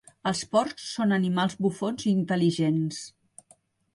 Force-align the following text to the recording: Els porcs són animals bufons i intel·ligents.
Els 0.29 0.39
porcs 0.55 0.85
són 0.93 1.13
animals 1.17 1.57
bufons 1.67 2.07
i 2.07 2.15
intel·ligents. 2.19 3.03